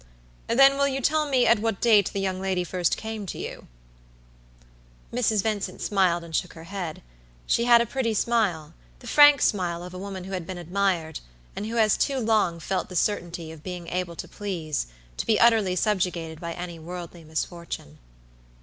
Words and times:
"Then 0.47 0.77
will 0.77 0.87
you 0.87 0.99
tell 0.99 1.29
me 1.29 1.45
at 1.45 1.59
what 1.59 1.79
date 1.79 2.09
the 2.11 2.19
young 2.19 2.41
lady 2.41 2.63
first 2.63 2.97
came 2.97 3.27
to 3.27 3.37
you?" 3.37 3.67
Mrs. 5.13 5.43
Vincent 5.43 5.79
smiled 5.79 6.23
and 6.23 6.35
shook 6.35 6.53
her 6.53 6.63
head. 6.63 7.03
She 7.45 7.65
had 7.65 7.81
a 7.81 7.85
pretty 7.85 8.15
smilethe 8.15 8.73
frank 9.03 9.43
smile 9.43 9.83
of 9.83 9.93
a 9.93 9.99
woman 9.99 10.23
who 10.23 10.31
had 10.31 10.47
been 10.47 10.57
admired, 10.57 11.19
and 11.55 11.67
who 11.67 11.75
has 11.75 11.97
too 11.97 12.17
long 12.17 12.59
felt 12.59 12.89
the 12.89 12.95
certainty 12.95 13.51
of 13.51 13.61
being 13.61 13.87
able 13.89 14.15
to 14.15 14.27
please, 14.27 14.87
to 15.17 15.25
be 15.27 15.39
utterly 15.39 15.75
subjugated 15.75 16.41
by 16.41 16.53
any 16.53 16.79
worldly 16.79 17.23
misfortune. 17.23 17.99